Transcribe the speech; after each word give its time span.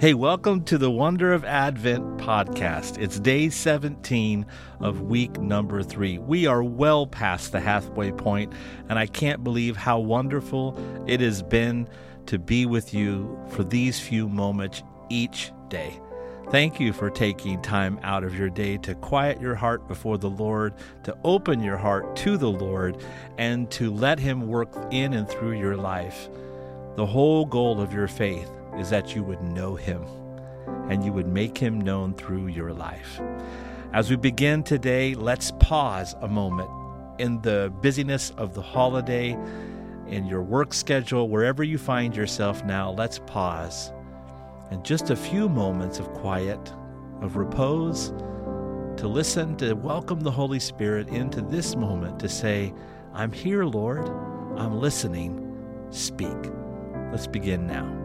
Hey, 0.00 0.14
welcome 0.14 0.64
to 0.64 0.78
the 0.78 0.90
Wonder 0.90 1.30
of 1.34 1.44
Advent 1.44 2.16
podcast. 2.16 2.96
It's 2.96 3.20
day 3.20 3.50
17 3.50 4.46
of 4.80 5.02
week 5.02 5.38
number 5.38 5.82
three. 5.82 6.16
We 6.16 6.46
are 6.46 6.62
well 6.62 7.06
past 7.06 7.52
the 7.52 7.60
halfway 7.60 8.10
point, 8.10 8.50
and 8.88 8.98
I 8.98 9.04
can't 9.04 9.44
believe 9.44 9.76
how 9.76 9.98
wonderful 9.98 10.74
it 11.06 11.20
has 11.20 11.42
been 11.42 11.86
to 12.24 12.38
be 12.38 12.64
with 12.64 12.94
you 12.94 13.38
for 13.50 13.62
these 13.62 14.00
few 14.00 14.26
moments 14.26 14.82
each 15.10 15.52
day. 15.68 16.00
Thank 16.50 16.80
you 16.80 16.94
for 16.94 17.10
taking 17.10 17.60
time 17.60 18.00
out 18.02 18.24
of 18.24 18.34
your 18.34 18.48
day 18.48 18.78
to 18.78 18.94
quiet 18.94 19.38
your 19.38 19.54
heart 19.54 19.86
before 19.86 20.16
the 20.16 20.30
Lord, 20.30 20.72
to 21.04 21.14
open 21.24 21.62
your 21.62 21.76
heart 21.76 22.16
to 22.16 22.38
the 22.38 22.50
Lord, 22.50 23.04
and 23.36 23.70
to 23.72 23.92
let 23.92 24.18
Him 24.18 24.48
work 24.48 24.74
in 24.90 25.12
and 25.12 25.28
through 25.28 25.58
your 25.58 25.76
life. 25.76 26.30
The 26.96 27.04
whole 27.04 27.44
goal 27.44 27.82
of 27.82 27.92
your 27.92 28.08
faith 28.08 28.50
is 28.78 28.90
that 28.90 29.14
you 29.14 29.22
would 29.22 29.42
know 29.42 29.74
him 29.74 30.04
and 30.88 31.04
you 31.04 31.12
would 31.12 31.28
make 31.28 31.56
him 31.56 31.80
known 31.80 32.14
through 32.14 32.48
your 32.48 32.72
life. 32.72 33.20
As 33.92 34.10
we 34.10 34.16
begin 34.16 34.62
today, 34.62 35.14
let's 35.14 35.52
pause 35.58 36.14
a 36.20 36.28
moment 36.28 36.70
in 37.18 37.40
the 37.42 37.72
busyness 37.82 38.30
of 38.36 38.54
the 38.54 38.62
holiday, 38.62 39.36
in 40.06 40.26
your 40.26 40.42
work 40.42 40.72
schedule, 40.72 41.28
wherever 41.28 41.62
you 41.62 41.78
find 41.78 42.16
yourself 42.16 42.64
now, 42.64 42.90
let's 42.90 43.18
pause 43.20 43.92
and 44.70 44.84
just 44.84 45.10
a 45.10 45.16
few 45.16 45.48
moments 45.48 45.98
of 45.98 46.12
quiet, 46.14 46.72
of 47.20 47.36
repose, 47.36 48.10
to 48.96 49.08
listen, 49.08 49.56
to 49.56 49.74
welcome 49.74 50.20
the 50.20 50.30
Holy 50.30 50.60
Spirit 50.60 51.08
into 51.08 51.40
this 51.40 51.74
moment 51.74 52.20
to 52.20 52.28
say, 52.28 52.72
I'm 53.12 53.32
here, 53.32 53.64
Lord. 53.64 54.08
I'm 54.56 54.78
listening. 54.78 55.46
Speak. 55.90 56.36
Let's 57.10 57.26
begin 57.26 57.66
now. 57.66 57.99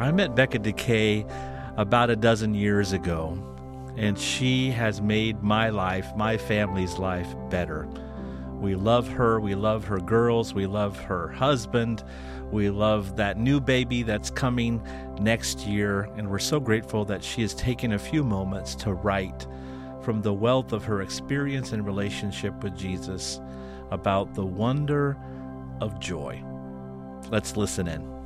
I 0.00 0.10
met 0.12 0.34
Becca 0.34 0.58
DeKay 0.60 1.30
about 1.76 2.08
a 2.08 2.16
dozen 2.16 2.54
years 2.54 2.94
ago, 2.94 3.38
and 3.98 4.18
she 4.18 4.70
has 4.70 5.02
made 5.02 5.42
my 5.42 5.68
life, 5.68 6.10
my 6.16 6.38
family's 6.38 6.98
life, 6.98 7.28
better. 7.50 7.86
We 8.54 8.76
love 8.76 9.06
her. 9.08 9.40
We 9.40 9.54
love 9.54 9.84
her 9.84 9.98
girls. 9.98 10.54
We 10.54 10.66
love 10.66 10.98
her 11.00 11.28
husband. 11.28 12.02
We 12.50 12.70
love 12.70 13.16
that 13.16 13.38
new 13.38 13.60
baby 13.60 14.02
that's 14.02 14.30
coming 14.30 14.82
next 15.20 15.66
year. 15.66 16.04
And 16.16 16.30
we're 16.30 16.38
so 16.38 16.60
grateful 16.60 17.04
that 17.04 17.22
she 17.22 17.42
has 17.42 17.52
taken 17.52 17.92
a 17.92 17.98
few 17.98 18.24
moments 18.24 18.74
to 18.76 18.94
write 18.94 19.46
from 20.00 20.22
the 20.22 20.32
wealth 20.32 20.72
of 20.72 20.82
her 20.84 21.02
experience 21.02 21.72
and 21.72 21.84
relationship 21.84 22.64
with 22.64 22.74
Jesus 22.74 23.38
about 23.90 24.34
the 24.34 24.46
wonder 24.46 25.18
of 25.82 26.00
joy. 26.00 26.42
Let's 27.30 27.54
listen 27.54 27.86
in. 27.86 28.19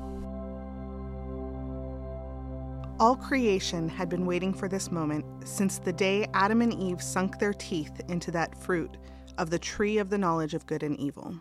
All 3.00 3.16
creation 3.16 3.88
had 3.88 4.08
been 4.08 4.24
waiting 4.24 4.54
for 4.54 4.68
this 4.68 4.92
moment 4.92 5.24
since 5.44 5.78
the 5.78 5.92
day 5.92 6.28
Adam 6.32 6.62
and 6.62 6.72
Eve 6.72 7.02
sunk 7.02 7.40
their 7.40 7.52
teeth 7.52 8.00
into 8.08 8.30
that 8.30 8.56
fruit 8.56 8.96
of 9.36 9.50
the 9.50 9.58
tree 9.58 9.98
of 9.98 10.10
the 10.10 10.18
knowledge 10.18 10.54
of 10.54 10.66
good 10.66 10.84
and 10.84 10.96
evil. 11.00 11.40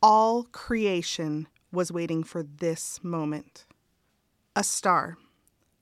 All 0.00 0.44
creation 0.44 1.48
was 1.70 1.92
waiting 1.92 2.24
for 2.24 2.42
this 2.42 3.04
moment. 3.04 3.66
A 4.56 4.64
star, 4.64 5.18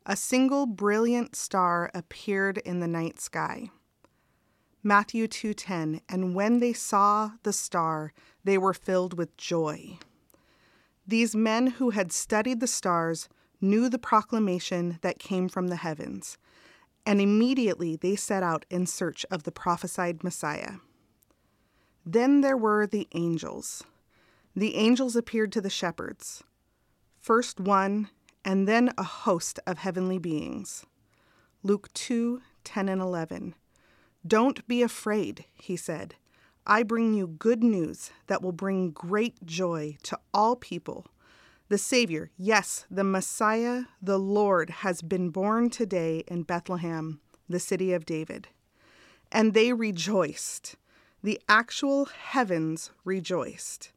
a 0.05 0.17
single 0.17 0.67
brilliant 0.67 1.37
star 1.37 1.89
appeared 1.95 2.59
in 2.59 2.81
the 2.81 2.89
night 2.89 3.21
sky. 3.21 3.71
Matthew 4.83 5.29
2:10 5.29 6.01
And 6.09 6.35
when 6.35 6.59
they 6.59 6.73
saw 6.73 7.31
the 7.45 7.53
star 7.53 8.13
they 8.43 8.59
were 8.59 8.75
filled 8.75 9.17
with 9.17 9.37
joy. 9.37 10.01
These 11.07 11.37
men 11.37 11.69
who 11.69 11.91
had 11.91 12.11
studied 12.11 12.59
the 12.59 12.67
stars 12.67 13.29
knew 13.61 13.89
the 13.89 13.99
proclamation 13.99 14.99
that 15.03 15.19
came 15.19 15.49
from 15.49 15.69
the 15.69 15.77
heavens, 15.77 16.39
and 17.05 17.21
immediately 17.21 17.97
they 17.97 18.17
set 18.17 18.43
out 18.43 18.65
in 18.71 18.87
search 18.87 19.25
of 19.31 19.45
the 19.45 19.53
prophesied 19.53 20.25
Messiah. 20.25 20.75
Then 22.05 22.41
there 22.41 22.57
were 22.57 22.87
the 22.87 23.09
angels. 23.15 23.83
The 24.55 24.77
angels 24.77 25.17
appeared 25.17 25.53
to 25.53 25.61
the 25.61 25.71
shepherds, 25.71 26.43
first 27.19 27.61
one, 27.61 28.09
and 28.45 28.69
then 28.69 28.93
a 28.97 29.03
host 29.03 29.59
of 29.67 29.79
heavenly 29.79 30.19
beings. 30.19 30.87
Luke 31.63 31.93
2 31.95 32.43
10 32.63 32.89
and 32.89 33.01
11. 33.01 33.55
Don't 34.27 34.67
be 34.67 34.83
afraid, 34.83 35.45
he 35.55 35.77
said. 35.77 36.15
I 36.67 36.83
bring 36.83 37.15
you 37.15 37.29
good 37.29 37.63
news 37.63 38.11
that 38.27 38.43
will 38.43 38.53
bring 38.53 38.91
great 38.91 39.45
joy 39.45 39.99
to 40.03 40.19
all 40.35 40.57
people. 40.57 41.07
The 41.69 41.79
Savior, 41.79 42.31
yes, 42.37 42.87
the 42.89 43.03
Messiah, 43.03 43.87
the 44.01 44.21
Lord, 44.21 44.71
has 44.71 45.03
been 45.03 45.31
born 45.31 45.69
today 45.69 46.23
in 46.29 46.45
Bethlehem, 46.45 47.21
the 47.49 47.59
city 47.59 47.93
of 47.93 48.07
David. 48.07 48.47
And 49.33 49.53
they 49.53 49.73
rejoiced. 49.73 50.77
The 51.25 51.41
actual 51.49 52.05
heavens 52.05 52.93
rejoiced. 53.05 53.91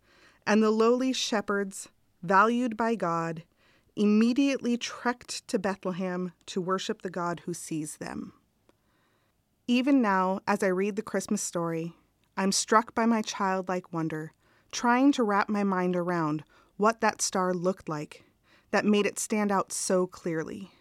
And 0.47 0.63
the 0.63 0.71
lowly 0.71 1.13
shepherds, 1.13 1.89
valued 2.23 2.75
by 2.75 2.95
God, 2.95 3.43
immediately 3.95 4.75
trekked 4.75 5.47
to 5.49 5.59
Bethlehem 5.59 6.31
to 6.47 6.59
worship 6.59 7.03
the 7.03 7.11
God 7.11 7.41
who 7.45 7.53
sees 7.53 7.97
them. 7.97 8.33
Even 9.67 10.01
now, 10.01 10.39
as 10.47 10.63
I 10.63 10.67
read 10.67 10.95
the 10.95 11.03
Christmas 11.03 11.43
story, 11.43 11.93
I'm 12.35 12.51
struck 12.51 12.95
by 12.95 13.05
my 13.05 13.21
childlike 13.21 13.93
wonder, 13.93 14.31
trying 14.71 15.11
to 15.11 15.23
wrap 15.23 15.49
my 15.49 15.63
mind 15.63 15.95
around 15.95 16.43
what 16.79 17.01
that 17.01 17.21
star 17.21 17.53
looked 17.53 17.89
like 17.89 18.23
that 18.71 18.85
made 18.85 19.05
it 19.05 19.19
stand 19.19 19.51
out 19.51 19.73
so 19.73 20.07
clearly. 20.07 20.71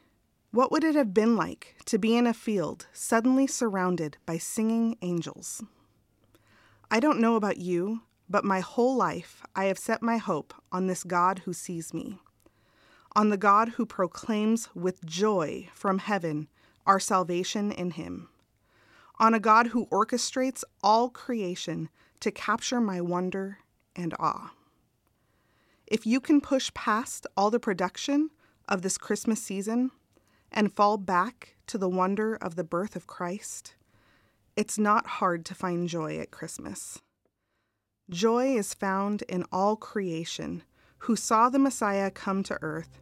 What 0.53 0.71
would 0.71 0.85
it 0.85 0.95
have 0.95 1.13
been 1.13 1.35
like 1.35 1.75
to 1.87 1.99
be 1.99 2.17
in 2.17 2.25
a 2.25 2.33
field 2.33 2.87
suddenly 2.93 3.49
surrounded 3.49 4.17
by 4.25 4.39
singing 4.39 4.97
angels? 5.03 5.61
I 6.89 7.01
don't 7.01 7.19
know 7.19 7.35
about 7.35 7.57
you, 7.57 8.03
but 8.29 8.45
my 8.45 8.61
whole 8.61 8.95
life 8.95 9.43
I 9.57 9.65
have 9.65 9.79
set 9.79 10.01
my 10.01 10.19
hope 10.19 10.55
on 10.71 10.87
this 10.87 11.03
God 11.03 11.41
who 11.41 11.53
sees 11.53 11.93
me, 11.93 12.21
on 13.17 13.31
the 13.31 13.37
God 13.37 13.71
who 13.71 13.85
proclaims 13.85 14.69
with 14.77 15.05
joy 15.05 15.69
from 15.75 15.99
heaven 15.99 16.47
our 16.87 17.01
salvation 17.01 17.73
in 17.73 17.91
Him, 17.91 18.29
on 19.19 19.35
a 19.35 19.41
God 19.41 19.69
who 19.69 19.87
orchestrates 19.87 20.63
all 20.81 21.11
creation 21.11 21.89
to 22.21 22.31
capture 22.31 22.81
my 22.81 23.01
wonder 23.01 23.59
and 23.97 24.15
awe. 24.21 24.53
If 25.91 26.07
you 26.07 26.21
can 26.21 26.43
push 26.43 26.73
past 26.75 27.27
all 27.35 27.51
the 27.51 27.59
production 27.59 28.29
of 28.69 28.83
this 28.83 28.99
Christmas 28.99 29.43
season 29.43 29.91
and 30.53 30.71
fall 30.71 30.99
back 30.99 31.57
to 31.67 31.79
the 31.79 31.89
wonder 31.89 32.35
of 32.37 32.57
the 32.57 32.65
birth 32.65 32.95
of 32.95 33.07
Christ, 33.07 33.75
it's 34.55 34.79
not 34.79 35.07
hard 35.07 35.47
to 35.47 35.55
find 35.55 35.89
joy 35.89 36.19
at 36.19 36.31
Christmas. 36.31 37.01
Joy 38.11 38.55
is 38.55 38.75
found 38.75 39.23
in 39.31 39.45
all 39.51 39.77
creation 39.77 40.63
who 40.99 41.17
saw 41.17 41.49
the 41.49 41.59
Messiah 41.59 42.11
come 42.11 42.43
to 42.43 42.59
earth. 42.61 43.01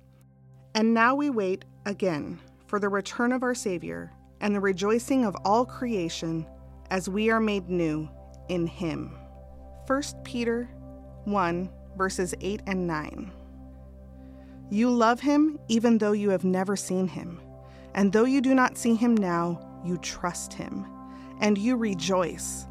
And 0.72 0.94
now 0.94 1.16
we 1.16 1.28
wait 1.28 1.64
again 1.87 2.38
for 2.69 2.78
the 2.78 2.88
return 2.88 3.32
of 3.32 3.43
our 3.43 3.55
Savior 3.55 4.12
and 4.40 4.55
the 4.55 4.60
rejoicing 4.60 5.25
of 5.25 5.37
all 5.44 5.66
creation 5.66 6.46
as 6.90 7.08
we 7.08 7.31
are 7.31 7.40
made 7.40 7.69
new 7.69 8.08
in 8.49 8.69
Him. 8.69 9.19
1 9.88 10.02
Peter 10.22 10.69
1 11.25 11.69
verses 11.96 12.34
8 12.40 12.62
and 12.66 12.87
9. 12.87 13.31
You 14.70 14.90
love 14.90 15.20
him 15.20 15.58
even 15.69 15.98
though 15.98 16.12
you 16.12 16.31
have 16.31 16.44
never 16.44 16.76
seen 16.76 17.08
him, 17.08 17.40
and 17.94 18.12
though 18.12 18.25
you 18.25 18.40
do 18.40 18.54
not 18.54 18.76
see 18.76 18.94
him 18.94 19.16
now, 19.16 19.81
you 19.84 19.96
trust 19.98 20.52
him, 20.52 20.87
and 21.40 21.56
you 21.56 21.76
rejoice 21.76 22.66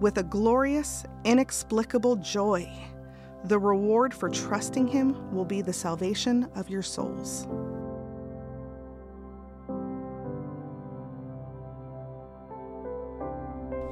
with 0.00 0.18
a 0.18 0.22
glorious, 0.22 1.04
inexplicable 1.24 2.16
joy. 2.16 2.70
The 3.44 3.58
reward 3.58 4.14
for 4.14 4.28
trusting 4.28 4.86
him 4.86 5.34
will 5.34 5.44
be 5.44 5.62
the 5.62 5.72
salvation 5.72 6.48
of 6.54 6.70
your 6.70 6.82
souls. 6.82 7.46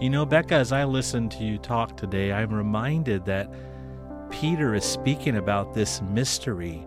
You 0.01 0.11
know, 0.11 0.25
Becca, 0.25 0.55
as 0.55 0.71
I 0.71 0.85
listen 0.85 1.29
to 1.31 1.45
you 1.45 1.59
talk 1.59 1.97
today, 1.97 2.33
I'm 2.33 2.55
reminded 2.55 3.25
that 3.25 3.53
Peter 4.31 4.75
is 4.75 4.85
speaking 4.85 5.37
about 5.37 5.75
this 5.75 6.03
mystery, 6.03 6.87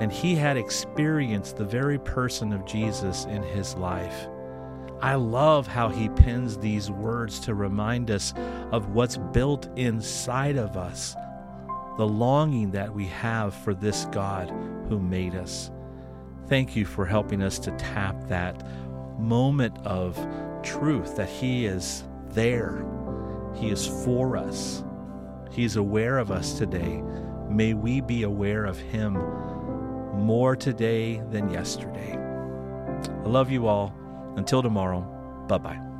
and 0.00 0.10
he 0.10 0.34
had 0.34 0.56
experienced 0.56 1.56
the 1.56 1.64
very 1.64 1.98
person 1.98 2.52
of 2.52 2.66
Jesus 2.66 3.24
in 3.26 3.42
his 3.42 3.74
life. 3.74 4.26
I 5.00 5.16
love 5.16 5.66
how 5.66 5.88
he 5.90 6.08
pens 6.08 6.56
these 6.56 6.90
words 6.90 7.38
to 7.40 7.54
remind 7.54 8.10
us 8.10 8.32
of 8.72 8.90
what's 8.90 9.18
built 9.18 9.68
inside 9.76 10.56
of 10.56 10.76
us, 10.76 11.14
the 11.98 12.06
longing 12.06 12.70
that 12.70 12.92
we 12.92 13.06
have 13.06 13.54
for 13.54 13.74
this 13.74 14.06
God 14.06 14.50
who 14.88 14.98
made 14.98 15.34
us. 15.34 15.70
Thank 16.48 16.74
you 16.74 16.84
for 16.84 17.04
helping 17.04 17.42
us 17.42 17.58
to 17.60 17.70
tap 17.72 18.16
that 18.28 18.66
moment 19.18 19.76
of 19.86 20.18
truth 20.62 21.16
that 21.16 21.28
He 21.28 21.66
is 21.66 22.04
there, 22.30 22.84
He 23.54 23.70
is 23.70 23.86
for 23.86 24.36
us, 24.36 24.82
He 25.54 25.64
is 25.64 25.76
aware 25.76 26.18
of 26.18 26.32
us 26.32 26.58
today. 26.58 27.00
May 27.48 27.74
we 27.74 28.00
be 28.00 28.24
aware 28.24 28.64
of 28.64 28.78
Him 28.78 29.14
more 30.14 30.56
today 30.56 31.22
than 31.30 31.48
yesterday. 31.48 32.18
I 33.24 33.28
love 33.28 33.50
you 33.50 33.68
all. 33.68 33.94
Until 34.36 34.62
tomorrow, 34.62 35.02
bye 35.48 35.58
bye. 35.58 35.93